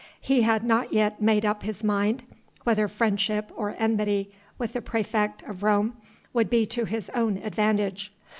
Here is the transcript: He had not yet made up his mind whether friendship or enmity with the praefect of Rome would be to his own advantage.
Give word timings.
He 0.19 0.41
had 0.41 0.63
not 0.63 0.91
yet 0.91 1.21
made 1.21 1.45
up 1.45 1.61
his 1.61 1.83
mind 1.83 2.23
whether 2.63 2.87
friendship 2.87 3.51
or 3.55 3.75
enmity 3.77 4.31
with 4.57 4.73
the 4.73 4.81
praefect 4.81 5.43
of 5.43 5.61
Rome 5.61 5.95
would 6.33 6.49
be 6.49 6.65
to 6.65 6.85
his 6.85 7.11
own 7.11 7.37
advantage. 7.37 8.11